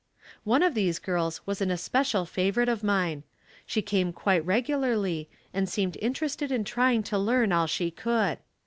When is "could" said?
7.91-8.39